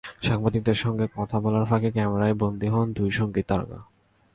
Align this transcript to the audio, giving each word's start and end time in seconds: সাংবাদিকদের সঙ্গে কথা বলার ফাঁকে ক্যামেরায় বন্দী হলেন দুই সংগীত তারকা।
সাংবাদিকদের 0.21 0.75
সঙ্গে 0.75 1.05
কথা 1.15 1.37
বলার 1.39 1.65
ফাঁকে 1.65 1.89
ক্যামেরায় 1.91 2.35
বন্দী 2.35 2.67
হলেন 2.67 2.89
দুই 2.93 3.09
সংগীত 3.11 3.45
তারকা। 3.47 3.79